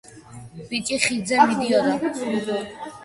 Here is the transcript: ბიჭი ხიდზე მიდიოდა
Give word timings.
ბიჭი 0.71 0.97
ხიდზე 1.03 1.37
მიდიოდა 1.51 2.59